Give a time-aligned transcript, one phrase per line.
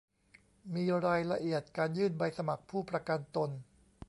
[0.73, 3.49] มีรายละเอียดการยื่นใบสมัครผู้ประกันตน